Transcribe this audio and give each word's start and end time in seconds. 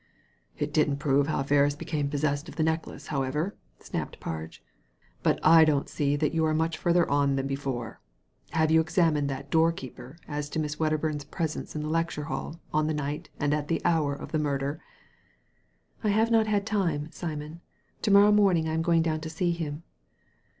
"It 0.57 0.73
didn't 0.73 0.97
prove 0.97 1.27
how 1.27 1.43
Ferris 1.43 1.75
became 1.75 2.09
possessed 2.09 2.49
of 2.49 2.55
the 2.55 2.63
necklace, 2.63 3.09
however," 3.13 3.55
snapped 3.77 4.19
Parge." 4.19 4.63
But 5.21 5.37
I 5.43 5.63
don't 5.63 5.87
see 5.87 6.15
that 6.15 6.33
you 6.33 6.43
are 6.45 6.55
much 6.55 6.75
further 6.75 7.07
on 7.07 7.35
than 7.35 7.45
before. 7.45 8.01
Have 8.53 8.71
you 8.71 8.81
examined 8.81 9.29
that 9.29 9.51
doorkeeper 9.51 10.17
as 10.27 10.49
to 10.49 10.59
Miss 10.59 10.77
Wcdder 10.77 10.99
burn's 10.99 11.23
presence 11.23 11.75
in 11.75 11.83
the 11.83 11.87
lecture 11.89 12.23
hall 12.23 12.59
on 12.73 12.87
the 12.87 12.95
night 12.95 13.29
and 13.39 13.53
at 13.53 13.67
the 13.67 13.79
hour 13.85 14.15
of 14.15 14.31
the 14.31 14.39
murder?"" 14.39 14.81
I 16.03 16.09
have 16.09 16.31
not 16.31 16.47
had 16.47 16.65
time, 16.65 17.11
Simon. 17.11 17.61
To 18.01 18.09
morrow 18.09 18.31
morn 18.31 18.57
ing 18.57 18.67
I 18.67 18.73
am 18.73 18.81
going 18.81 19.03
down 19.03 19.21
to 19.21 19.29
see 19.29 19.51
him." 19.51 19.83